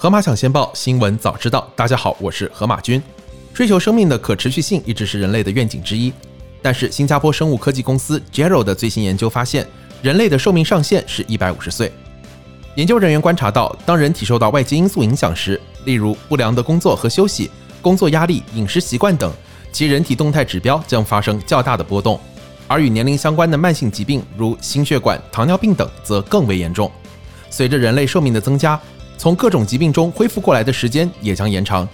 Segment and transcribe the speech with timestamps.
[0.00, 3.02] 河马抢先报新闻早知道，大家好，我是河马君。
[3.52, 6.12] 追求生命的可持续性一直是人类的愿景之一，
[6.62, 9.66] 但是新加坡生物科技公司 Gero 的最新研究发现，
[10.00, 11.90] 人类的寿命上限是一百五十岁。
[12.76, 17.50] 研究人员观察到，当人体受到外界因素影响时，例如不良的工作和休息、
[17.82, 19.32] 工作压力、饮食习惯等，
[19.72, 22.20] 其人体动态指标将发生较大的波动。
[22.68, 26.88] 而与年龄相关的慢性疾病，如心血管、糖尿病等，则更为严重。
[27.50, 28.80] 随着人类寿命的增加，
[29.18, 31.86] 从各种疾病中恢复过来的时间也将延长。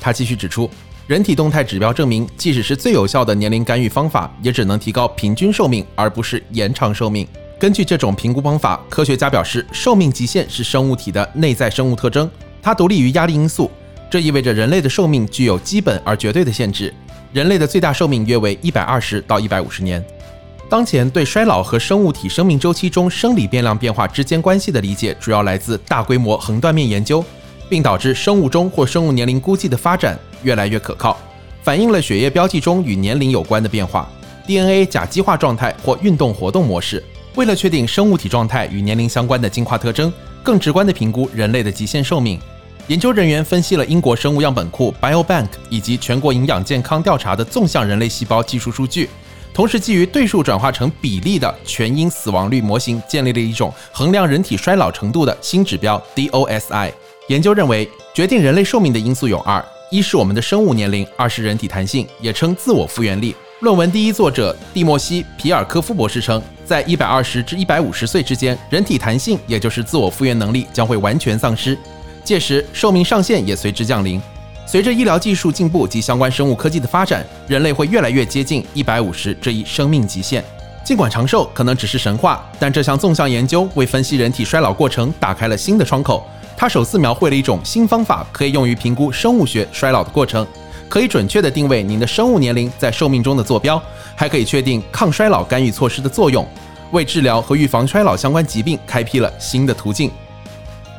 [0.00, 0.70] 他继续指出，
[1.08, 7.26] 人体动态指标证明，即使是最有效的年龄干预方法，也只能提高平均寿命，而不是延长寿命。
[7.58, 12.30] 根据这种评估方法，科学家表示，寿命极限是生物体的内在生物特征，
[12.62, 13.70] 它独立于压力因素。
[14.08, 16.92] 这意味着人类的寿命具有基本而绝对的限制。
[17.32, 20.04] 人类的最大寿命约为一百二十到一百五十年。
[20.72, 27.22] 当前对衰老和生物体生命周期中生理变量变化之间关系的理解，主要来自大规模横断面研究，
[27.68, 31.18] 并导致生物钟或生物年龄估计的发展越来越可靠，
[31.62, 34.08] 反映了血液标记中与年龄有关的变化、
[34.46, 37.04] DNA 甲基化状态或运动活动模式。
[37.34, 40.10] 为了确定生物体状态与年龄相关的进化特征，
[40.42, 42.40] 更直观地评估人类的极限寿命，
[42.86, 49.10] 研究人员分析了英国生物样本库 Biobank 以及全国营养健康调查的纵向人类细胞技术数据。
[49.54, 56.90] 同时，基于对数转化成比例的全因死亡率模型，建立了一种衡量人体衰老程度的新指标 DOSI。
[57.28, 63.36] 研究认为，决定人类寿命的因素有二：一是我们的生物年龄，二是人体弹性，也称自我复原力。
[63.60, 71.78] 论文第一作者蒂莫西·皮尔科夫博士称，在一百二十至一百五十岁之间，人体弹性，也就是自我复原能力将会完全丧失，
[72.24, 74.20] 届时寿命上限也随之降临。
[74.64, 80.42] 随着医疗技术进步及相关生物科技的发展，人类会越来越接近一百五十这一生命极限。
[80.82, 86.26] 尽管长寿可能只是神话，但这项纵向研究为分析人体衰老过程打开了新的窗口。
[86.56, 90.46] 它首次描绘了一种新方法，可以用于评估生物学衰老的过程，
[90.88, 93.80] 可以准确地定位您的生物年龄在寿命中的坐标，
[94.14, 96.46] 还可以确定抗衰老干预措施的作用，
[96.92, 100.10] 为治疗和预防衰老相关疾病开辟了新的途径。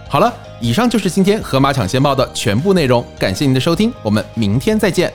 [0.07, 0.31] 好了。
[0.63, 5.11] 以上就是今天河马抢先报的全部内容，感谢您的收听，我们明天再见。